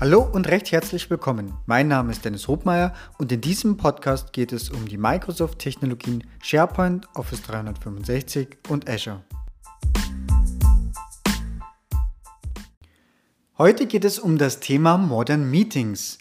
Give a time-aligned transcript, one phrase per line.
[0.00, 1.52] Hallo und recht herzlich willkommen.
[1.66, 7.06] Mein Name ist Dennis Hobmeier und in diesem Podcast geht es um die Microsoft-Technologien SharePoint,
[7.14, 9.22] Office 365 und Azure.
[13.58, 16.16] Heute geht es um das Thema Modern Meetings.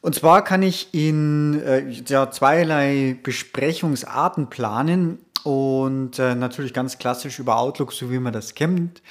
[0.00, 7.40] Und zwar kann ich in äh, ja, zweierlei Besprechungsarten planen und äh, natürlich ganz klassisch
[7.40, 9.02] über Outlook, so wie man das kennt,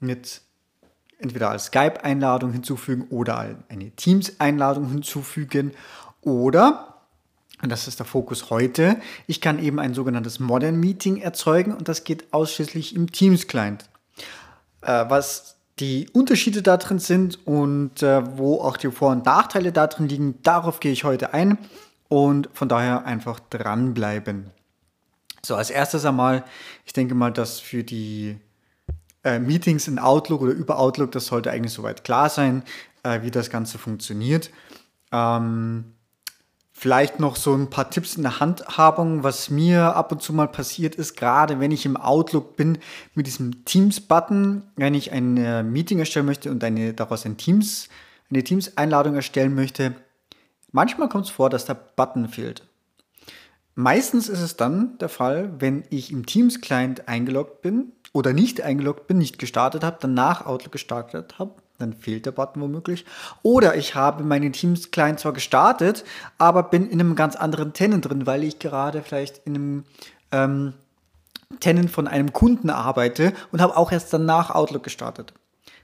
[0.00, 0.40] mit
[1.18, 5.72] entweder als Skype-Einladung hinzufügen oder eine Teams-Einladung hinzufügen.
[6.20, 7.00] Oder,
[7.62, 8.96] und das ist der Fokus heute,
[9.26, 13.88] ich kann eben ein sogenanntes Modern Meeting erzeugen und das geht ausschließlich im Teams-Client.
[14.82, 19.72] Äh, was die Unterschiede da drin sind und äh, wo auch die Vor- und Nachteile
[19.72, 21.58] da drin liegen, darauf gehe ich heute ein
[22.08, 24.50] und von daher einfach dranbleiben.
[25.44, 26.44] So, als erstes einmal,
[26.86, 28.38] ich denke mal, dass für die
[29.24, 32.62] äh, Meetings in Outlook oder über Outlook, das sollte eigentlich soweit klar sein,
[33.02, 34.50] äh, wie das Ganze funktioniert.
[35.12, 35.94] Ähm,
[36.72, 40.48] vielleicht noch so ein paar Tipps in der Handhabung, was mir ab und zu mal
[40.48, 42.78] passiert ist, gerade wenn ich im Outlook bin
[43.14, 47.88] mit diesem Teams-Button, wenn ich ein äh, Meeting erstellen möchte und eine, daraus ein Teams,
[48.30, 49.94] eine Teams-Einladung erstellen möchte.
[50.72, 52.66] Manchmal kommt es vor, dass der Button fehlt.
[53.76, 59.08] Meistens ist es dann der Fall, wenn ich im Teams-Client eingeloggt bin oder nicht eingeloggt
[59.08, 63.04] bin, nicht gestartet habe, danach Outlook gestartet habe, dann fehlt der Button womöglich.
[63.42, 66.04] Oder ich habe meinen Teams-Client zwar gestartet,
[66.38, 69.84] aber bin in einem ganz anderen Tenant drin, weil ich gerade vielleicht in einem
[70.30, 70.74] ähm,
[71.58, 75.34] Tenant von einem Kunden arbeite und habe auch erst danach Outlook gestartet.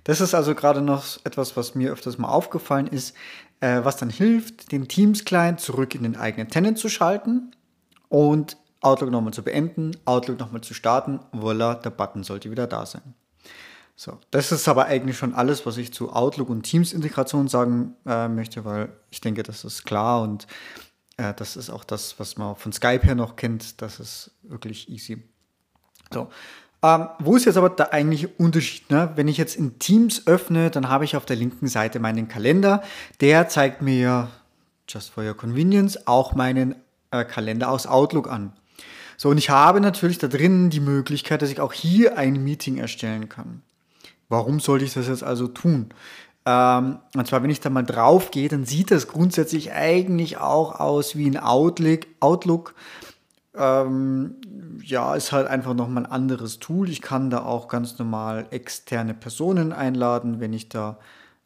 [0.04, 3.16] Das ist also gerade noch etwas, was mir öfters mal aufgefallen ist,
[3.58, 7.50] äh, was dann hilft, den Teams-Client zurück in den eigenen Tenant zu schalten
[8.08, 12.86] und Outlook nochmal zu beenden, Outlook nochmal zu starten, voila, der Button sollte wieder da
[12.86, 13.14] sein.
[13.96, 18.28] So, das ist aber eigentlich schon alles, was ich zu Outlook und Teams-Integration sagen äh,
[18.28, 20.46] möchte, weil ich denke, das ist klar und
[21.18, 23.82] äh, das ist auch das, was man von Skype her noch kennt.
[23.82, 25.22] Das ist wirklich easy.
[26.10, 26.30] So,
[26.82, 28.90] ähm, wo ist jetzt aber der eigentliche Unterschied?
[28.90, 29.10] Ne?
[29.16, 32.82] Wenn ich jetzt in Teams öffne, dann habe ich auf der linken Seite meinen Kalender.
[33.20, 34.28] Der zeigt mir,
[34.88, 36.74] just for your convenience, auch meinen
[37.10, 38.54] äh, Kalender aus Outlook an.
[39.20, 42.78] So, und ich habe natürlich da drin die Möglichkeit, dass ich auch hier ein Meeting
[42.78, 43.60] erstellen kann.
[44.30, 45.90] Warum sollte ich das jetzt also tun?
[46.46, 50.80] Ähm, und zwar, wenn ich da mal drauf gehe, dann sieht das grundsätzlich eigentlich auch
[50.80, 52.06] aus wie ein Outlook.
[52.20, 52.74] Outlook
[53.54, 54.36] ähm,
[54.82, 56.88] ja, ist halt einfach nochmal ein anderes Tool.
[56.88, 60.98] Ich kann da auch ganz normal externe Personen einladen, wenn ich da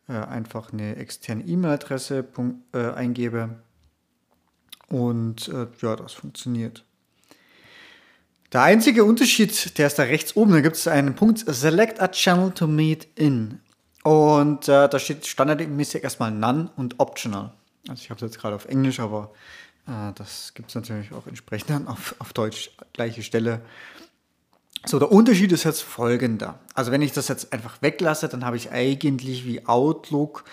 [0.08, 2.24] äh, einfach eine externe E-Mail-Adresse
[2.72, 3.56] äh, eingebe.
[4.88, 6.84] Und äh, ja, das funktioniert.
[8.54, 12.06] Der einzige Unterschied, der ist da rechts oben, da gibt es einen Punkt Select a
[12.06, 13.58] Channel to Meet in.
[14.04, 17.52] Und äh, da steht standardmäßig erstmal None und Optional.
[17.88, 19.32] Also ich habe es jetzt gerade auf Englisch, aber
[19.88, 23.60] äh, das gibt es natürlich auch entsprechend dann auf, auf Deutsch, gleiche Stelle.
[24.86, 26.60] So, der Unterschied ist jetzt folgender.
[26.74, 30.44] Also wenn ich das jetzt einfach weglasse, dann habe ich eigentlich wie Outlook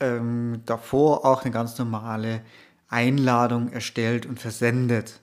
[0.00, 2.42] ähm, davor auch eine ganz normale
[2.90, 5.20] Einladung erstellt und versendet.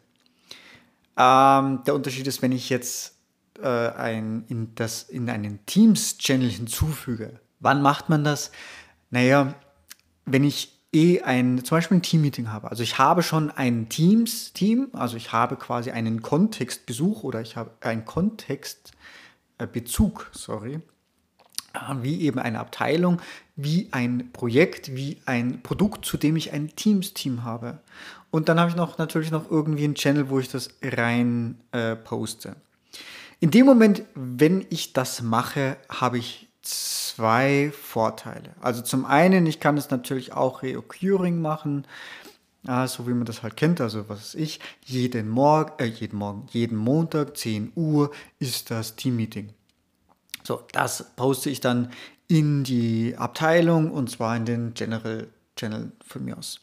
[1.18, 3.18] Ähm, der Unterschied ist, wenn ich jetzt
[3.62, 7.40] äh, ein, in, das, in einen Teams-Channel hinzufüge.
[7.60, 8.52] Wann macht man das?
[9.10, 9.54] Naja,
[10.26, 12.70] wenn ich eh ein, zum Beispiel ein Team-Meeting habe.
[12.70, 17.72] Also ich habe schon ein Teams-Team, also ich habe quasi einen Kontextbesuch oder ich habe
[17.82, 20.82] einen Kontextbezug, sorry,
[21.74, 23.22] äh, wie eben eine Abteilung,
[23.56, 27.80] wie ein Projekt, wie ein Produkt, zu dem ich ein Teams-Team habe.
[28.34, 31.96] Und dann habe ich noch natürlich noch irgendwie einen Channel, wo ich das rein äh,
[31.96, 32.56] poste.
[33.40, 38.56] In dem Moment, wenn ich das mache, habe ich zwei Vorteile.
[38.60, 41.86] Also zum einen, ich kann es natürlich auch reoccurring machen,
[42.68, 43.80] äh, so wie man das halt kennt.
[43.80, 48.96] Also was weiß ich, jeden Morgen, äh, jeden Morgen, jeden Montag 10 Uhr ist das
[48.96, 49.54] Team-Meeting.
[50.44, 51.92] So, das poste ich dann
[52.28, 56.62] in die Abteilung und zwar in den General Channel von mir aus.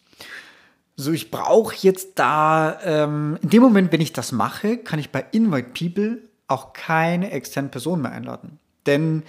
[1.00, 5.08] So, ich brauche jetzt da, ähm, in dem Moment, wenn ich das mache, kann ich
[5.08, 8.58] bei Invite People auch keine externen Personen mehr einladen.
[8.84, 9.22] Denn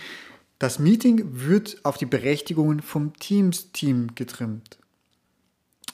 [0.60, 4.80] das Meeting wird auf die Berechtigungen vom Teams-Team getrimmt.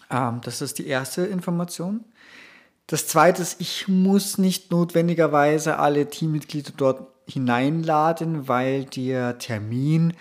[0.10, 2.04] Ähm, das ist die erste Information.
[2.88, 10.14] Das zweite ist, ich muss nicht notwendigerweise alle Teammitglieder dort hineinladen, weil der Termin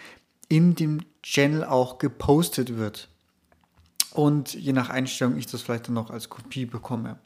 [0.50, 3.08] in dem Channel auch gepostet wird
[4.16, 7.18] und je nach Einstellung ich das vielleicht dann noch als Kopie bekomme.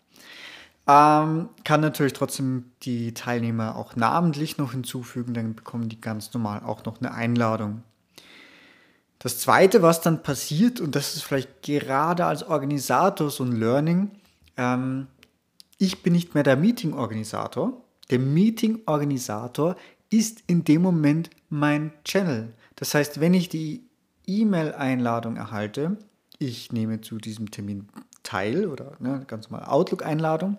[0.88, 6.62] Ähm, kann natürlich trotzdem die Teilnehmer auch namentlich noch hinzufügen, dann bekommen die ganz normal
[6.64, 7.82] auch noch eine Einladung.
[9.20, 14.10] Das Zweite, was dann passiert, und das ist vielleicht gerade als Organisator so ein Learning,
[14.56, 15.06] ähm,
[15.78, 17.84] ich bin nicht mehr der Meeting-Organisator.
[18.10, 19.76] Der Meeting-Organisator
[20.10, 22.52] ist in dem Moment mein Channel.
[22.76, 23.84] Das heißt, wenn ich die
[24.26, 25.98] E-Mail-Einladung erhalte,
[26.40, 27.88] ich nehme zu diesem Termin
[28.24, 30.56] teil oder ne, ganz normal Outlook-Einladung,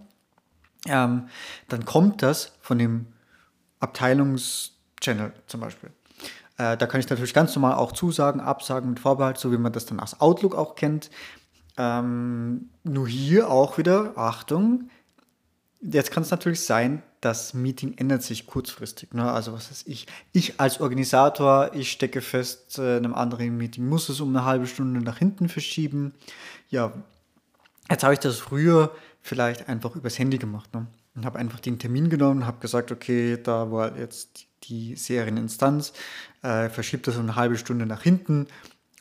[0.87, 1.27] ähm,
[1.67, 3.07] dann kommt das von dem
[3.79, 5.89] Abteilungs-Channel zum Beispiel.
[6.57, 9.73] Äh, da kann ich natürlich ganz normal auch zusagen, absagen mit Vorbehalt, so wie man
[9.73, 11.09] das dann aus Outlook auch kennt.
[11.77, 14.89] Ähm, nur hier auch wieder, Achtung,
[15.81, 19.13] jetzt kann es natürlich sein, das Meeting ändert sich kurzfristig.
[19.13, 19.31] Ne?
[19.31, 23.87] Also was weiß ich, ich als Organisator, ich stecke fest, äh, in einem anderen Meeting
[23.87, 26.13] muss es um eine halbe Stunde nach hinten verschieben.
[26.69, 26.93] Ja,
[27.89, 28.91] jetzt habe ich das früher
[29.21, 30.73] vielleicht einfach übers Handy gemacht.
[30.73, 30.87] Ne?
[31.15, 35.93] Und habe einfach den Termin genommen, habe gesagt, okay, da war jetzt die Serieninstanz,
[36.43, 38.47] äh, verschiebt das um eine halbe Stunde nach hinten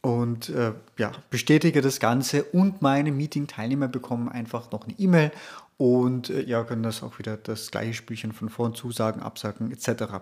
[0.03, 5.31] und äh, ja, bestätige das Ganze und meine Meeting-Teilnehmer bekommen einfach noch eine E-Mail
[5.81, 10.13] und äh, ja, können das auch wieder das gleiche Spielchen von vorn zusagen, absagen etc.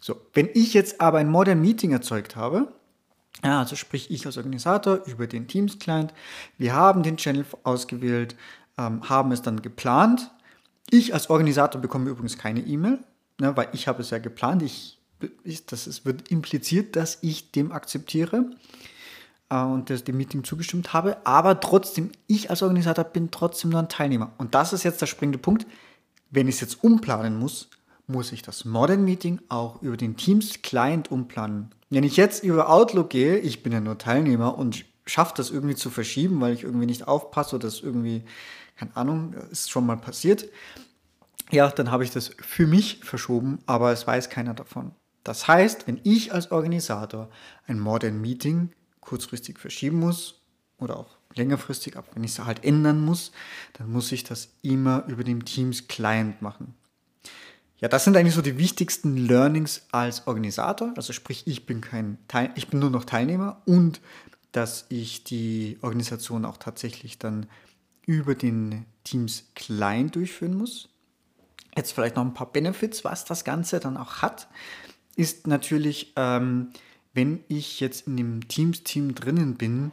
[0.00, 2.72] So, wenn ich jetzt aber ein Modern Meeting erzeugt habe,
[3.42, 6.14] ja, also sprich ich als Organisator über den Teams-Client,
[6.56, 8.36] wir haben den Channel ausgewählt,
[8.78, 10.30] ähm, haben es dann geplant.
[10.88, 13.00] Ich als Organisator bekomme übrigens keine E-Mail,
[13.40, 14.62] ne, weil ich habe es ja geplant.
[14.62, 15.00] Ich,
[15.42, 18.52] ich, das ist, wird impliziert, dass ich dem akzeptiere
[19.50, 21.16] und das, dem Meeting zugestimmt habe.
[21.24, 24.32] Aber trotzdem, ich als Organisator bin trotzdem nur ein Teilnehmer.
[24.38, 25.66] Und das ist jetzt der springende Punkt.
[26.30, 27.70] Wenn ich es jetzt umplanen muss,
[28.06, 31.70] muss ich das Modern Meeting auch über den Teams Client umplanen.
[31.90, 35.74] Wenn ich jetzt über Outlook gehe, ich bin ja nur Teilnehmer und schaffe das irgendwie
[35.74, 38.24] zu verschieben, weil ich irgendwie nicht aufpasse oder das irgendwie,
[38.76, 40.48] keine Ahnung, ist schon mal passiert,
[41.50, 44.92] ja, dann habe ich das für mich verschoben, aber es weiß keiner davon.
[45.24, 47.30] Das heißt, wenn ich als Organisator
[47.66, 48.70] ein Modern Meeting
[49.08, 50.42] kurzfristig verschieben muss
[50.76, 53.32] oder auch längerfristig, aber wenn ich es halt ändern muss,
[53.72, 56.74] dann muss ich das immer über den Teams Client machen.
[57.78, 60.92] Ja, das sind eigentlich so die wichtigsten Learnings als Organisator.
[60.96, 64.00] Also sprich, ich bin kein Teil, ich bin nur noch Teilnehmer und
[64.52, 67.46] dass ich die Organisation auch tatsächlich dann
[68.04, 70.90] über den Teams Client durchführen muss.
[71.76, 74.48] Jetzt vielleicht noch ein paar Benefits, was das Ganze dann auch hat,
[75.16, 76.72] ist natürlich, ähm,
[77.18, 79.90] wenn ich jetzt in dem Teams-Team drinnen bin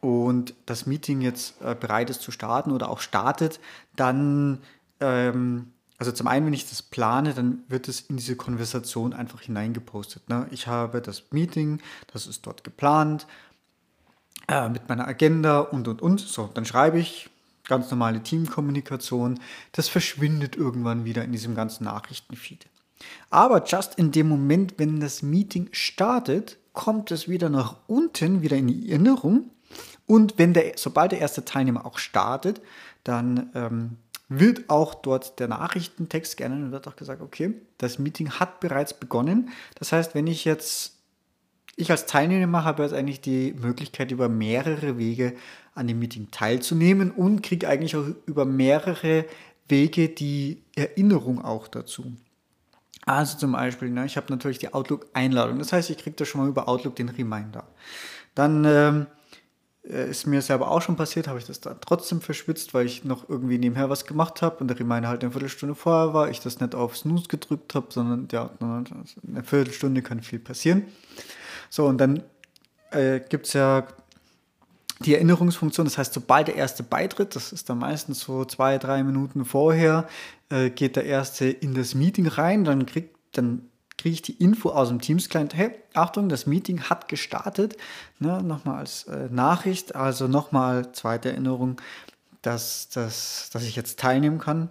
[0.00, 3.58] und das Meeting jetzt äh, bereit ist zu starten oder auch startet,
[3.96, 4.60] dann,
[5.00, 9.40] ähm, also zum einen, wenn ich das plane, dann wird es in diese Konversation einfach
[9.40, 10.28] hineingepostet.
[10.28, 10.46] Ne?
[10.52, 11.80] Ich habe das Meeting,
[12.12, 13.26] das ist dort geplant,
[14.46, 16.20] äh, mit meiner Agenda und und und.
[16.20, 17.28] So, dann schreibe ich
[17.66, 19.40] ganz normale Teamkommunikation,
[19.72, 22.68] das verschwindet irgendwann wieder in diesem ganzen Nachrichtenfeed.
[23.30, 28.56] Aber just in dem Moment, wenn das Meeting startet, kommt es wieder nach unten, wieder
[28.56, 29.50] in die Erinnerung.
[30.06, 32.60] Und wenn der, sobald der erste Teilnehmer auch startet,
[33.02, 33.96] dann ähm,
[34.28, 38.94] wird auch dort der Nachrichtentext geändert und wird auch gesagt, okay, das Meeting hat bereits
[38.94, 39.50] begonnen.
[39.74, 40.94] Das heißt, wenn ich jetzt,
[41.74, 45.34] ich als Teilnehmer habe jetzt eigentlich die Möglichkeit, über mehrere Wege
[45.74, 49.24] an dem Meeting teilzunehmen und kriege eigentlich auch über mehrere
[49.66, 52.12] Wege die Erinnerung auch dazu.
[53.08, 55.58] Also zum Beispiel, ne, ich habe natürlich die Outlook-Einladung.
[55.58, 57.64] Das heißt, ich kriege da schon mal über Outlook den Reminder.
[58.34, 59.06] Dann ähm,
[59.88, 63.04] äh, ist mir selber auch schon passiert, habe ich das dann trotzdem verschwitzt, weil ich
[63.04, 66.40] noch irgendwie nebenher was gemacht habe und der Reminder halt eine Viertelstunde vorher war, ich
[66.40, 70.84] das nicht auf Snooze gedrückt habe, sondern ja, eine Viertelstunde kann viel passieren.
[71.70, 72.22] So, und dann
[72.90, 73.86] äh, gibt es ja
[75.04, 75.86] die Erinnerungsfunktion.
[75.86, 80.08] Das heißt, sobald der erste beitritt, das ist dann meistens so zwei, drei Minuten vorher,
[80.50, 84.70] äh, geht der erste in das Meeting rein, dann kriegt dann kriege ich die Info
[84.70, 87.76] aus dem Teams-Client, hey, Achtung, das Meeting hat gestartet.
[88.20, 91.80] Ne, nochmal als äh, Nachricht, also nochmal zweite Erinnerung,
[92.42, 94.70] dass, dass, dass ich jetzt teilnehmen kann.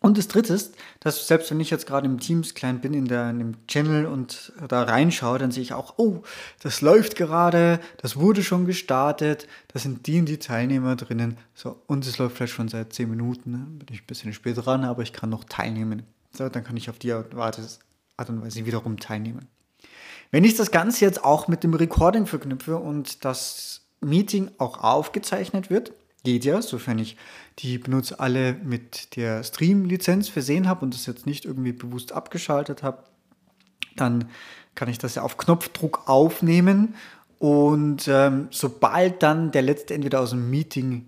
[0.00, 3.30] Und das dritte ist, dass selbst wenn ich jetzt gerade im Teams-Client bin, in, der,
[3.30, 6.22] in dem Channel und da reinschaue, dann sehe ich auch, oh,
[6.62, 11.36] das läuft gerade, das wurde schon gestartet, da sind die und die Teilnehmer drinnen.
[11.54, 13.66] So, und es läuft vielleicht schon seit 10 Minuten, ne?
[13.70, 16.04] bin ich ein bisschen spät dran, aber ich kann noch teilnehmen.
[16.32, 19.48] So, dann kann ich auf die Art und Weise wiederum teilnehmen.
[20.30, 25.70] Wenn ich das Ganze jetzt auch mit dem Recording verknüpfe und das Meeting auch aufgezeichnet
[25.70, 25.92] wird,
[26.24, 27.16] geht ja, sofern ich
[27.58, 32.82] die Benutzer alle mit der Stream-Lizenz versehen habe und das jetzt nicht irgendwie bewusst abgeschaltet
[32.82, 33.04] habe,
[33.96, 34.28] dann
[34.74, 36.94] kann ich das ja auf Knopfdruck aufnehmen
[37.38, 41.06] und ähm, sobald dann der letzte entweder aus dem Meeting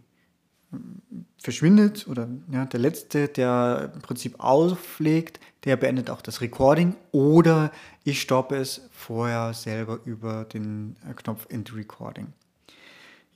[1.39, 7.73] verschwindet oder ja, der letzte, der im Prinzip auflegt, der beendet auch das Recording oder
[8.05, 12.29] ich stoppe es vorher selber über den äh, Knopf End Recording.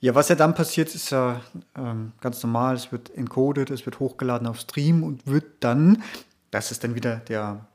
[0.01, 1.41] Ja, was ja dann passiert, ist ja
[1.75, 2.75] ähm, ganz normal.
[2.75, 6.03] Es wird encoded, es wird hochgeladen auf Stream und wird dann,
[6.51, 7.65] das ist dann wieder der,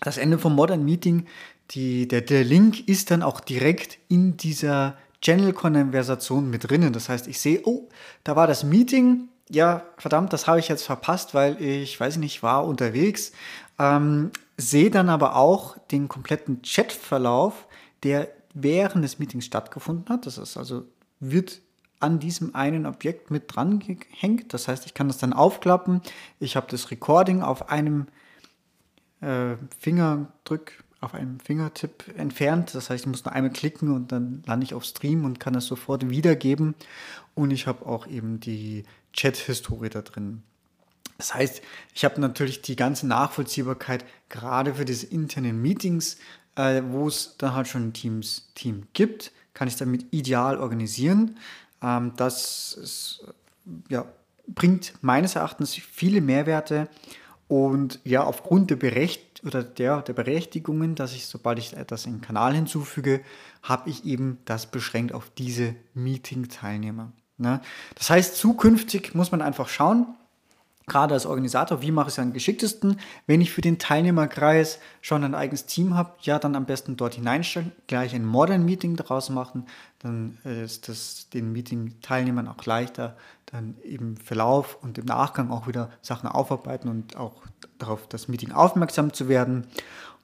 [0.00, 1.26] das Ende vom Modern Meeting,
[1.72, 6.92] die, der, der Link ist dann auch direkt in dieser Channel-Konversation mit drinnen.
[6.92, 7.88] Das heißt, ich sehe, oh,
[8.24, 9.28] da war das Meeting.
[9.50, 13.32] Ja, verdammt, das habe ich jetzt verpasst, weil ich, weiß nicht, war unterwegs.
[13.78, 17.66] Ähm, sehe dann aber auch den kompletten Chatverlauf,
[18.02, 20.26] der während des Meetings stattgefunden hat.
[20.26, 20.84] Das ist also,
[21.20, 21.60] wird
[22.00, 24.54] an diesem einen Objekt mit dran gehängt.
[24.54, 26.00] Das heißt, ich kann das dann aufklappen.
[26.38, 28.06] Ich habe das Recording auf einem
[29.20, 32.74] äh, Fingerdrück auf einem Fingertipp entfernt.
[32.74, 35.54] Das heißt, ich muss nur einmal klicken und dann lande ich auf Stream und kann
[35.54, 36.74] das sofort wiedergeben.
[37.34, 40.42] Und ich habe auch eben die Chat-Historie da drin.
[41.16, 41.62] Das heißt,
[41.94, 46.18] ich habe natürlich die ganze Nachvollziehbarkeit gerade für diese internen Meetings,
[46.56, 51.36] äh, wo es dann halt schon ein Teams, Team gibt, kann ich damit ideal organisieren.
[51.82, 53.26] Ähm, das ist,
[53.90, 54.06] ja,
[54.46, 56.88] bringt meines Erachtens viele Mehrwerte
[57.46, 62.12] und ja, aufgrund der Berecht oder der, der Berechtigungen, dass ich, sobald ich etwas in
[62.14, 63.20] den Kanal hinzufüge,
[63.62, 67.12] habe ich eben das beschränkt auf diese Meeting-Teilnehmer.
[67.36, 67.60] Ne?
[67.96, 70.06] Das heißt, zukünftig muss man einfach schauen,
[70.90, 73.00] gerade als Organisator, wie mache ich es am geschicktesten?
[73.26, 77.14] Wenn ich für den Teilnehmerkreis schon ein eigenes Team habe, ja, dann am besten dort
[77.14, 79.66] hineinstellen, gleich ein Modern Meeting daraus machen,
[80.00, 83.16] dann äh, ist das den Meeting-Teilnehmern auch leichter,
[83.46, 87.42] dann im Verlauf und im Nachgang auch wieder Sachen aufarbeiten und auch
[87.78, 89.66] darauf das Meeting aufmerksam zu werden.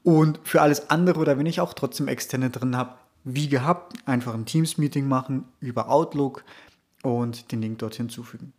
[0.03, 2.95] Und für alles andere oder wenn ich auch trotzdem externe drin habe,
[3.25, 6.45] wie gehabt, einfach ein Teams-Meeting machen über Outlook
[7.03, 8.53] und den Link dort hinzufügen.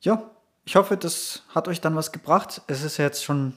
[0.00, 0.30] Ja,
[0.66, 2.60] ich hoffe, das hat euch dann was gebracht.
[2.66, 3.54] Es ist jetzt schon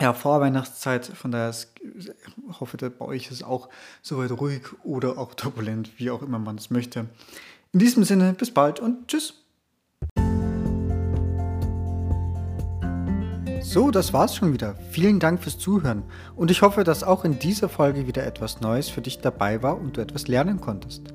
[0.00, 3.70] ja, Vorweihnachtszeit, von daher ist, ich hoffe, bei euch ist es auch
[4.02, 7.06] soweit ruhig oder auch turbulent, wie auch immer man es möchte.
[7.72, 9.40] In diesem Sinne, bis bald und tschüss.
[13.62, 14.76] So, das war's schon wieder.
[14.90, 16.02] Vielen Dank fürs Zuhören
[16.36, 19.80] und ich hoffe, dass auch in dieser Folge wieder etwas Neues für dich dabei war
[19.80, 21.14] und du etwas lernen konntest.